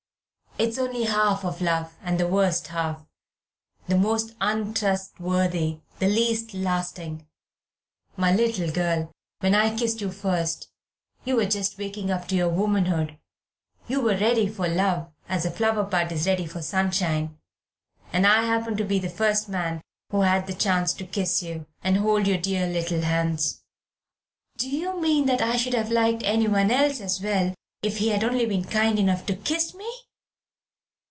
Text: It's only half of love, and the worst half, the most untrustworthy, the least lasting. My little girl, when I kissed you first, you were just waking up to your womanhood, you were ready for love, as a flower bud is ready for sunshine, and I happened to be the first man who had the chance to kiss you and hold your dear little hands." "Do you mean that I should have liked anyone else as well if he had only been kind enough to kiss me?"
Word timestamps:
It's 0.59 0.77
only 0.77 1.05
half 1.05 1.43
of 1.45 1.59
love, 1.61 1.93
and 2.03 2.19
the 2.19 2.27
worst 2.27 2.67
half, 2.67 3.03
the 3.87 3.97
most 3.97 4.35
untrustworthy, 4.41 5.79
the 5.97 6.07
least 6.09 6.53
lasting. 6.53 7.25
My 8.15 8.35
little 8.35 8.69
girl, 8.69 9.11
when 9.39 9.55
I 9.55 9.75
kissed 9.75 10.01
you 10.01 10.11
first, 10.11 10.69
you 11.23 11.37
were 11.37 11.45
just 11.47 11.77
waking 11.79 12.11
up 12.11 12.27
to 12.27 12.35
your 12.35 12.49
womanhood, 12.49 13.17
you 13.87 14.01
were 14.01 14.15
ready 14.15 14.47
for 14.47 14.67
love, 14.67 15.09
as 15.29 15.45
a 15.47 15.51
flower 15.51 15.83
bud 15.83 16.11
is 16.11 16.27
ready 16.27 16.45
for 16.45 16.61
sunshine, 16.61 17.39
and 18.13 18.27
I 18.27 18.43
happened 18.43 18.77
to 18.79 18.85
be 18.85 18.99
the 18.99 19.09
first 19.09 19.47
man 19.49 19.81
who 20.11 20.21
had 20.21 20.45
the 20.47 20.53
chance 20.53 20.91
to 20.95 21.07
kiss 21.07 21.41
you 21.41 21.65
and 21.81 21.97
hold 21.97 22.27
your 22.27 22.37
dear 22.37 22.67
little 22.67 23.01
hands." 23.01 23.63
"Do 24.57 24.69
you 24.69 24.99
mean 25.01 25.25
that 25.27 25.41
I 25.41 25.55
should 25.57 25.73
have 25.73 25.89
liked 25.89 26.21
anyone 26.23 26.69
else 26.69 26.99
as 26.99 27.19
well 27.21 27.55
if 27.81 27.97
he 27.99 28.09
had 28.09 28.23
only 28.23 28.45
been 28.45 28.65
kind 28.65 28.99
enough 28.99 29.25
to 29.27 29.35
kiss 29.35 29.73
me?" 29.73 29.89